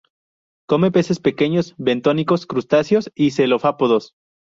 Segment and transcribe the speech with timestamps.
[0.67, 4.15] Come peces pequeños bentónicos, crustáceo s y cefalópodos.